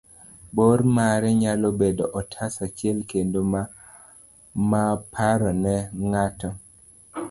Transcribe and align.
bor 0.55 0.79
mare 0.95 1.29
nyalo 1.41 1.69
bedo 1.79 2.05
otas 2.19 2.53
achiel 2.65 2.97
kende 3.09 3.39
ma 4.69 4.83
paro 5.13 5.51
ne 5.63 5.75
ng'ato 6.09 6.49